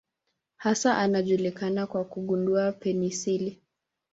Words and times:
Hasa 0.57 0.97
anajulikana 0.97 1.87
kwa 1.87 2.03
kugundua 2.03 2.71
penisilini. 2.71 3.61